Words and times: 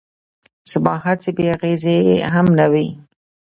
زما 0.71 0.93
هڅې 1.05 1.29
بې 1.37 1.45
اغېزې 1.55 1.97
هم 2.33 2.47
نه 2.57 2.65
وې. 2.71 2.87